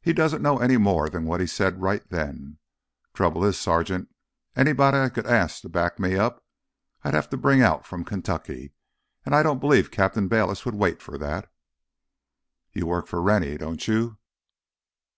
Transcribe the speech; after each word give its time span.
"He 0.00 0.14
doesn't 0.14 0.40
know 0.40 0.60
any 0.60 0.78
more 0.78 1.10
than 1.10 1.26
what 1.26 1.40
he 1.40 1.46
said 1.46 1.82
right 1.82 2.02
then. 2.08 2.56
Trouble 3.12 3.44
is, 3.44 3.58
Sergeant, 3.60 4.08
anybody 4.56 4.96
I 4.96 5.10
could 5.10 5.26
ask 5.26 5.60
to 5.60 5.68
back 5.68 5.98
me 5.98 6.16
up 6.16 6.42
I'd 7.04 7.12
have 7.12 7.28
to 7.28 7.36
bring 7.36 7.60
out 7.60 7.84
from 7.84 8.02
Kentucky—and 8.02 9.34
I 9.34 9.42
don't 9.42 9.60
believe 9.60 9.90
Captain 9.90 10.26
Bayliss 10.28 10.64
would 10.64 10.74
wait 10.76 11.02
for 11.02 11.18
that." 11.18 11.52
"You 12.72 12.86
work 12.86 13.08
for 13.08 13.20
Rennie, 13.20 13.58
don't 13.58 13.86
you?" 13.86 14.16